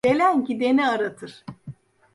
Gelen 0.05 0.45
gideni 0.45 0.87
aratır. 0.87 1.43